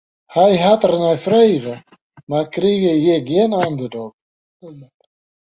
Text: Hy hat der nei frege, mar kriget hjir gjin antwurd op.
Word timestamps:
Hy 0.35 0.51
hat 0.63 0.81
der 0.83 0.95
nei 1.01 1.17
frege, 1.25 1.75
mar 2.29 2.45
kriget 2.55 2.97
hjir 3.03 3.21
gjin 3.29 3.57
antwurd 3.61 3.95
op. 4.05 4.13